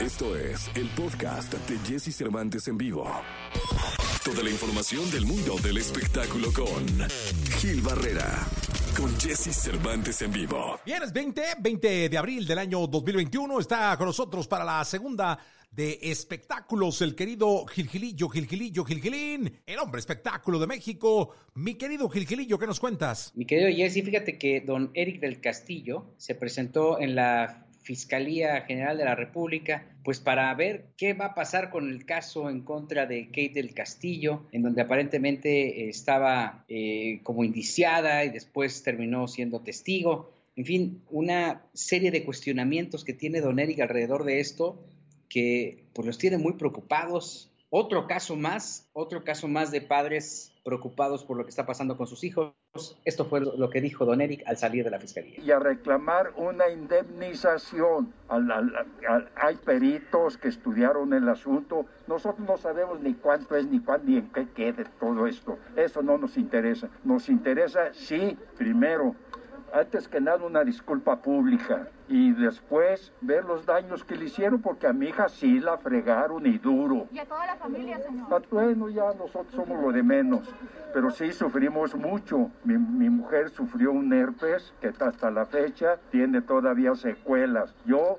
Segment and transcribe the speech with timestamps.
[0.00, 3.08] Esto es el podcast de Jesse Cervantes en vivo.
[4.24, 6.84] Toda la información del mundo del espectáculo con
[7.60, 8.44] Gil Barrera,
[8.96, 10.80] con Jesse Cervantes en vivo.
[10.84, 15.38] Viernes 20, 20 de abril del año 2021, está con nosotros para la segunda
[15.70, 21.36] de espectáculos el querido Gilgilillo, Gilgilillo, Gilgilín, el hombre espectáculo de México.
[21.54, 23.32] Mi querido Gilgilillo, ¿qué nos cuentas?
[23.36, 28.96] Mi querido Jesse, fíjate que don Eric del Castillo se presentó en la Fiscalía General
[28.96, 33.06] de la República, pues para ver qué va a pasar con el caso en contra
[33.06, 39.60] de Kate del Castillo, en donde aparentemente estaba eh, como indiciada y después terminó siendo
[39.60, 40.32] testigo.
[40.56, 44.82] En fin, una serie de cuestionamientos que tiene Don Eric alrededor de esto
[45.28, 47.52] que pues los tiene muy preocupados.
[47.68, 52.06] Otro caso más, otro caso más de padres preocupados por lo que está pasando con
[52.06, 52.54] sus hijos.
[53.04, 55.38] Esto fue lo que dijo Don Eric al salir de la fiscalía.
[55.40, 58.12] Y a reclamar una indemnización.
[59.36, 61.86] hay peritos que estudiaron el asunto.
[62.06, 65.58] Nosotros no sabemos ni cuánto es, ni cuánto, ni en qué quede todo esto.
[65.76, 66.88] Eso no nos interesa.
[67.04, 69.14] Nos interesa, sí, primero,
[69.74, 74.86] antes que nada una disculpa pública y después ver los daños que le hicieron porque
[74.86, 77.08] a mi hija sí la fregaron y duro.
[77.10, 78.28] Y a toda la familia, señor.
[78.30, 80.48] Ah, bueno, ya nosotros somos lo de menos,
[80.92, 82.52] pero sí sufrimos mucho.
[82.62, 87.74] Mi, mi mujer sufrió un herpes que hasta la fecha tiene todavía secuelas.
[87.84, 88.18] Yo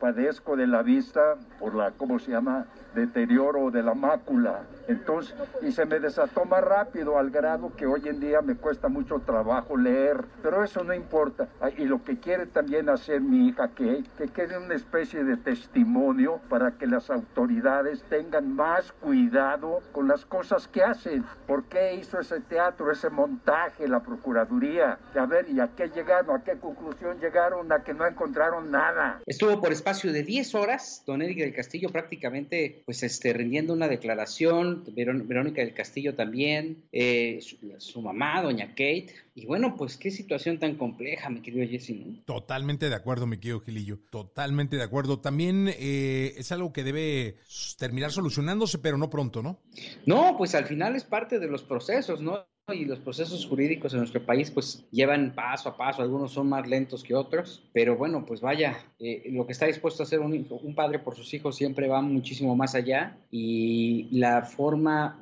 [0.00, 2.66] padezco de la vista por la, ¿cómo se llama?
[2.96, 4.62] deterioro de la mácula.
[4.88, 8.88] Entonces, y se me desató más rápido al grado que hoy en día me cuesta
[8.88, 10.24] mucho trabajo leer.
[10.42, 11.48] Pero eso no importa.
[11.76, 16.40] Y lo que quiere también hacer mi hija, que, que quede una especie de testimonio
[16.48, 21.24] para que las autoridades tengan más cuidado con las cosas que hacen.
[21.46, 24.98] ¿Por qué hizo ese teatro, ese montaje, la Procuraduría?
[25.18, 26.36] A ver, ¿y a qué llegaron?
[26.36, 27.70] ¿A qué conclusión llegaron?
[27.72, 29.20] A que no encontraron nada.
[29.26, 33.86] Estuvo por espacio de 10 horas, don Eric del Castillo prácticamente pues este, rindiendo una
[33.86, 37.38] declaración, Verónica del Castillo también, eh,
[37.78, 42.88] su, mamá, doña Kate, y bueno, pues qué situación tan compleja, mi querido Jesse, Totalmente
[42.88, 45.20] de acuerdo, mi querido Gilillo, totalmente de acuerdo.
[45.20, 47.36] También eh, es algo que debe
[47.78, 49.60] terminar solucionándose, pero no pronto, ¿no?
[50.04, 52.44] No, pues al final es parte de los procesos, ¿no?
[52.74, 56.66] Y los procesos jurídicos en nuestro país pues llevan paso a paso, algunos son más
[56.66, 60.32] lentos que otros, pero bueno, pues vaya, eh, lo que está dispuesto a hacer un,
[60.50, 65.16] un, padre por sus hijos siempre va muchísimo más allá y la forma,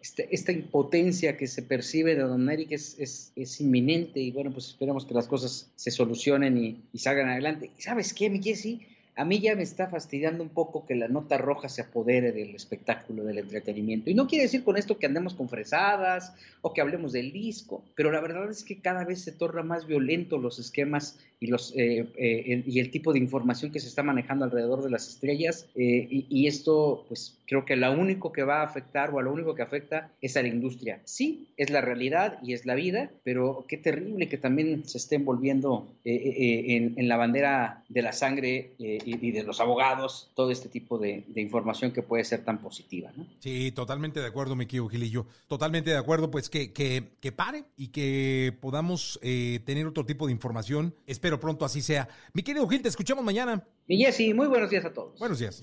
[0.00, 4.50] este, esta impotencia que se percibe de Don Eric es, es, es, inminente y bueno,
[4.50, 7.70] pues esperemos que las cosas se solucionen y, y salgan adelante.
[7.78, 8.80] ¿Sabes qué, mi Jesse?
[9.18, 12.54] A mí ya me está fastidiando un poco que la nota roja se apodere del
[12.54, 14.10] espectáculo, del entretenimiento.
[14.10, 17.82] Y no quiere decir con esto que andemos con fresadas o que hablemos del disco,
[17.96, 21.72] pero la verdad es que cada vez se torna más violento los esquemas y, los,
[21.76, 25.08] eh, eh, el, y el tipo de información que se está manejando alrededor de las
[25.08, 25.66] estrellas.
[25.74, 29.32] Eh, y, esto, pues creo que lo único que va a afectar o a lo
[29.32, 31.00] único que afecta es a la industria.
[31.04, 35.16] Sí, es la realidad y es la vida, pero qué terrible que también se esté
[35.16, 38.72] envolviendo en, en, la bandera de la sangre
[39.08, 43.10] y, de los abogados todo este tipo de, de, información que puede ser tan positiva.
[43.16, 43.26] ¿no?
[43.38, 45.26] Sí, totalmente de acuerdo, mi querido Gilillo.
[45.46, 50.32] Totalmente de acuerdo, pues que, que, que pare y que podamos tener otro tipo de
[50.32, 50.94] información.
[51.06, 52.08] Espero pero pronto así sea.
[52.32, 53.62] Mi querido Gil, te escuchamos mañana.
[53.86, 55.18] Mi Jessy, muy buenos días a todos.
[55.18, 55.62] Buenos días.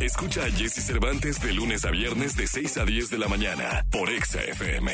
[0.00, 3.84] Escucha a Jesse Cervantes de lunes a viernes de 6 a 10 de la mañana
[3.90, 4.90] por Exa FM.